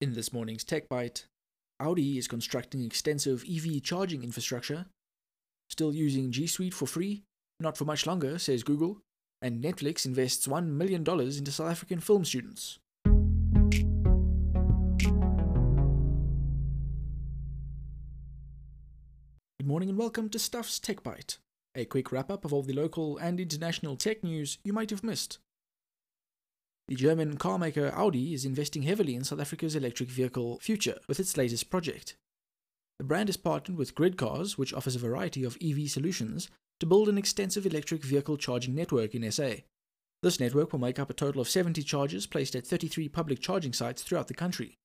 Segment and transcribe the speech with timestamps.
[0.00, 1.26] In this morning's Tech Bite,
[1.80, 4.86] Audi is constructing extensive EV charging infrastructure.
[5.70, 7.24] Still using G Suite for free?
[7.58, 9.00] Not for much longer, says Google.
[9.42, 12.78] And Netflix invests $1 million into South African film students.
[19.58, 21.38] Good morning and welcome to Stuff's Tech Bite,
[21.74, 25.02] a quick wrap up of all the local and international tech news you might have
[25.02, 25.40] missed.
[26.88, 31.36] The German carmaker Audi is investing heavily in South Africa's electric vehicle future with its
[31.36, 32.16] latest project.
[32.98, 36.48] The brand is partnered with GridCars, which offers a variety of EV solutions,
[36.80, 39.56] to build an extensive electric vehicle charging network in SA.
[40.22, 43.74] This network will make up a total of 70 chargers placed at 33 public charging
[43.74, 44.78] sites throughout the country.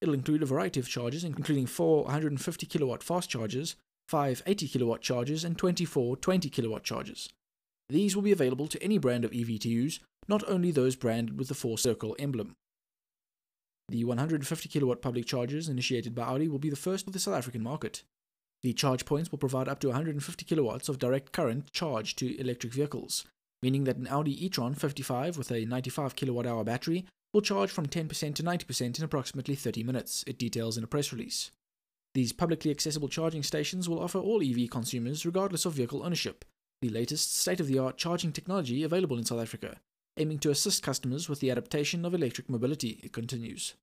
[0.00, 3.76] It'll include a variety of chargers, including four 150 kilowatt fast chargers,
[4.08, 7.28] five 80 kilowatt chargers, and 24 20 kilowatt chargers.
[7.90, 11.38] These will be available to any brand of EV to use, not only those branded
[11.38, 12.54] with the four circle emblem.
[13.88, 17.34] The 150 kilowatt public chargers initiated by Audi will be the first of the South
[17.34, 18.04] African market.
[18.62, 22.72] The charge points will provide up to 150 kilowatts of direct current charge to electric
[22.72, 23.24] vehicles,
[23.62, 27.86] meaning that an Audi e-tron 55 with a 95 kilowatt hour battery will charge from
[27.86, 31.50] 10% to 90% in approximately 30 minutes, it details in a press release.
[32.14, 36.44] These publicly accessible charging stations will offer all EV consumers, regardless of vehicle ownership,
[36.82, 39.78] the latest state of the art charging technology available in South Africa,
[40.20, 43.74] aiming to assist customers with the adaptation of electric mobility, it continues.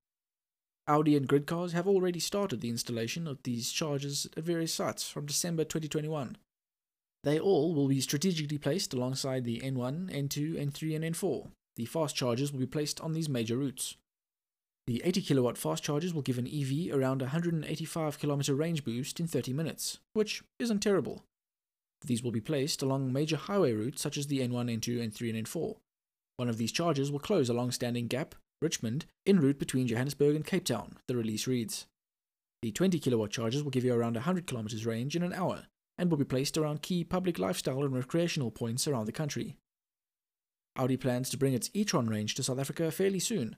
[0.88, 5.26] Audi and GridCars have already started the installation of these chargers at various sites from
[5.26, 6.38] December 2021.
[7.24, 11.48] They all will be strategically placed alongside the N1, N2, N3, and N4.
[11.76, 13.98] The fast chargers will be placed on these major routes.
[14.86, 19.28] The 80 kilowatt fast chargers will give an EV around 185 kilometer range boost in
[19.28, 21.24] 30 minutes, which isn't terrible.
[22.06, 25.46] These will be placed along major highway routes such as the N1, N2, N3, and
[25.46, 25.76] N4.
[26.38, 30.46] One of these charges will close along Standing Gap, Richmond, en route between Johannesburg and
[30.46, 31.88] Cape Town, the release reads.
[32.62, 35.64] The 20 kilowatt charges will give you around 100 kilometers range in an hour
[35.98, 39.56] and will be placed around key public lifestyle and recreational points around the country.
[40.76, 43.56] Audi plans to bring its e-tron range to South Africa fairly soon.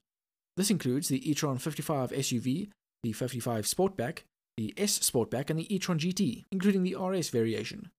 [0.55, 2.69] This includes the e-tron 55 SUV,
[3.03, 4.19] the 55 Sportback,
[4.55, 7.91] the S Sportback, and the e-tron GT, including the RS variation.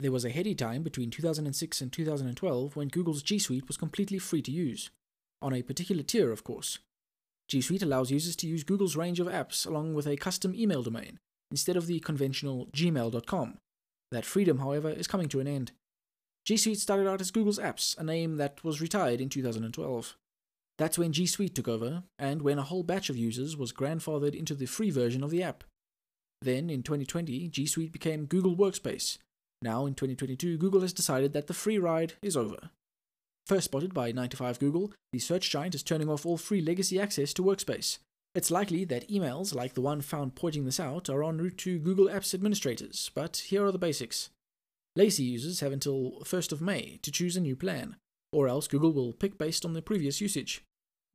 [0.00, 4.18] There was a heady time between 2006 and 2012 when Google's G Suite was completely
[4.18, 4.90] free to use,
[5.42, 6.78] on a particular tier, of course.
[7.48, 10.84] G Suite allows users to use Google's range of apps along with a custom email
[10.84, 11.18] domain,
[11.50, 13.58] instead of the conventional gmail.com.
[14.12, 15.72] That freedom, however, is coming to an end.
[16.46, 20.16] G Suite started out as Google's Apps, a name that was retired in 2012.
[20.78, 24.34] That's when G Suite took over, and when a whole batch of users was grandfathered
[24.34, 25.64] into the free version of the app.
[26.40, 29.18] Then, in 2020, G Suite became Google Workspace,
[29.62, 32.70] now, in 2022, Google has decided that the free ride is over.
[33.46, 37.42] First spotted by 9to5Google, the search giant is turning off all free legacy access to
[37.42, 37.98] Workspace.
[38.34, 41.78] It's likely that emails like the one found pointing this out are en route to
[41.78, 44.30] Google Apps administrators, but here are the basics.
[44.94, 47.96] Lazy users have until 1st of May to choose a new plan,
[48.32, 50.62] or else Google will pick based on their previous usage.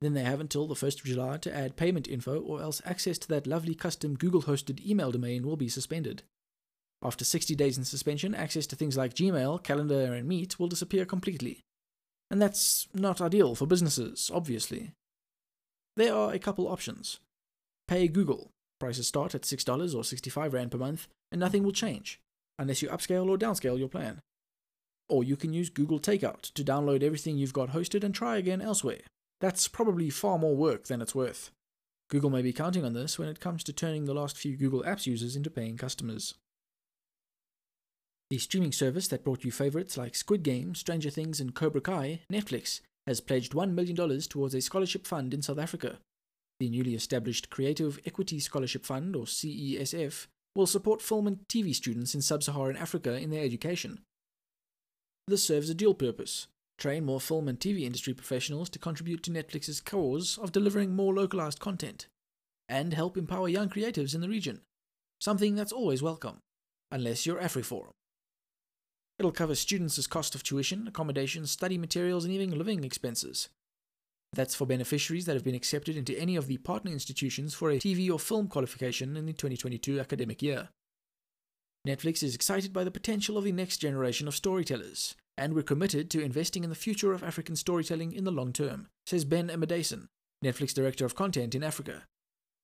[0.00, 3.16] Then they have until the 1st of July to add payment info, or else access
[3.18, 6.24] to that lovely custom Google hosted email domain will be suspended.
[7.04, 11.04] After 60 days in suspension, access to things like Gmail, Calendar, and Meet will disappear
[11.04, 11.60] completely.
[12.30, 14.92] And that's not ideal for businesses, obviously.
[15.96, 17.20] There are a couple options.
[17.86, 18.50] Pay Google.
[18.80, 22.18] Prices start at $6 or 65 Rand per month, and nothing will change,
[22.58, 24.20] unless you upscale or downscale your plan.
[25.08, 28.62] Or you can use Google Takeout to download everything you've got hosted and try again
[28.62, 29.00] elsewhere.
[29.40, 31.50] That's probably far more work than it's worth.
[32.08, 34.82] Google may be counting on this when it comes to turning the last few Google
[34.84, 36.34] Apps users into paying customers.
[38.34, 42.22] The streaming service that brought you favorites like Squid Game, Stranger Things, and Cobra Kai,
[42.32, 45.98] Netflix, has pledged $1 million towards a scholarship fund in South Africa.
[46.58, 52.12] The newly established Creative Equity Scholarship Fund, or CESF, will support film and TV students
[52.12, 54.00] in sub Saharan Africa in their education.
[55.28, 59.30] This serves a dual purpose train more film and TV industry professionals to contribute to
[59.30, 62.08] Netflix's cause of delivering more localized content,
[62.68, 64.62] and help empower young creatives in the region.
[65.20, 66.38] Something that's always welcome,
[66.90, 67.92] unless you're AfriForum.
[69.18, 73.48] It'll cover students' cost of tuition, accommodation, study materials, and even living expenses.
[74.32, 77.78] That's for beneficiaries that have been accepted into any of the partner institutions for a
[77.78, 80.70] TV or film qualification in the 2022 academic year.
[81.86, 86.10] Netflix is excited by the potential of the next generation of storytellers, and we're committed
[86.10, 90.08] to investing in the future of African storytelling in the long term, says Ben Amadasun,
[90.44, 92.02] Netflix Director of Content in Africa.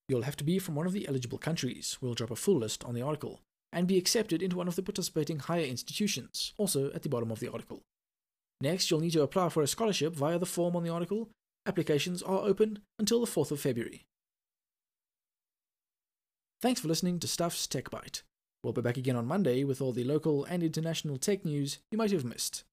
[0.08, 1.98] You'll have to be from one of the eligible countries.
[2.00, 4.82] We'll drop a full list on the article and be accepted into one of the
[4.82, 7.82] participating higher institutions, also at the bottom of the article.
[8.60, 11.30] Next, you'll need to apply for a scholarship via the form on the article,
[11.66, 14.06] Applications are open until the 4th of February.
[16.62, 18.22] Thanks for listening to Stuff's Tech Bite.
[18.62, 21.98] We'll be back again on Monday with all the local and international tech news you
[21.98, 22.64] might have missed.